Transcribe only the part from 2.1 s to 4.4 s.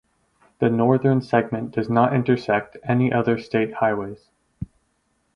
intersect any other state highways.